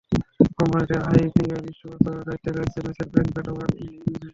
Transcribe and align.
কোম্পানিটির 0.57 1.01
আইপিওর 1.09 1.61
ইস্যু 1.71 1.85
ব্যবস্থাপনার 1.87 2.25
দায়িত্বে 2.27 2.51
রয়েছে 2.51 2.77
merchant 2.83 3.11
bank 3.13 3.29
Beta 3.35 3.51
One 3.53 3.69
investments. 3.75 4.27